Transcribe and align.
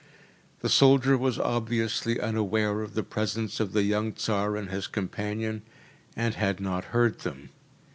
The 0.61 0.67
soldier 0.69 1.15
was 1.15 1.37
obviously 1.37 2.19
unaware 2.19 2.81
of 2.81 2.95
the 2.95 3.03
presence 3.03 3.59
of 3.59 3.71
the 3.71 3.83
young 3.83 4.13
Tsar 4.13 4.55
and 4.57 4.71
his 4.71 4.87
companion, 4.87 5.61
and 6.15 6.33
had 6.33 6.59
not 6.59 6.85
heard 6.85 7.19
them. 7.19 7.49